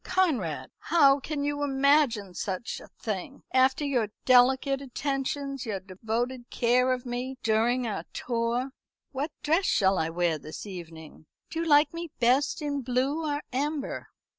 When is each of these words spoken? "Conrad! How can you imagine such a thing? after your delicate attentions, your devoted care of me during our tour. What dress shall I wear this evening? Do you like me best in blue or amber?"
"Conrad! 0.03 0.71
How 0.79 1.19
can 1.19 1.43
you 1.43 1.61
imagine 1.61 2.33
such 2.33 2.79
a 2.79 2.87
thing? 2.87 3.43
after 3.53 3.85
your 3.85 4.07
delicate 4.25 4.81
attentions, 4.81 5.63
your 5.63 5.79
devoted 5.79 6.49
care 6.49 6.91
of 6.91 7.05
me 7.05 7.37
during 7.43 7.85
our 7.85 8.05
tour. 8.11 8.71
What 9.11 9.29
dress 9.43 9.65
shall 9.67 9.99
I 9.99 10.09
wear 10.09 10.39
this 10.39 10.65
evening? 10.65 11.27
Do 11.51 11.59
you 11.59 11.65
like 11.67 11.93
me 11.93 12.09
best 12.19 12.63
in 12.63 12.81
blue 12.81 13.23
or 13.31 13.43
amber?" 13.53 14.07